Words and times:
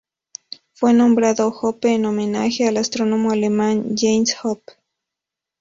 Fue 0.73 0.93
nombrado 0.95 1.49
Hoppe 1.61 1.93
en 1.93 2.07
homenaje 2.07 2.67
al 2.67 2.77
astrónomo 2.77 3.29
alemán 3.29 3.95
Johannes 3.95 4.35
Hoppe. 4.43 4.73